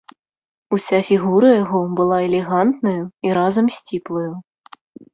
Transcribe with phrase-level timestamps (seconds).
[0.77, 4.29] Уся фігура яго была элегантнаю і разам сціплаю.